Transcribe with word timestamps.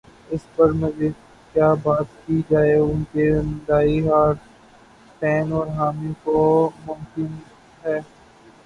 اس 0.29 0.43
پر 0.55 0.69
مزید 0.73 1.13
کیا 1.55 1.73
بات 1.83 2.07
کی 2.25 2.41
جائے 2.49 2.73
ان 2.75 3.03
کے 3.11 3.29
ڈائی 3.65 3.99
ہارڈ 4.07 4.37
فین 5.19 5.53
اور 5.53 5.67
حامیوں 5.77 6.13
کو 6.23 6.39
ممکن 6.85 7.27
ہے۔ 7.83 7.99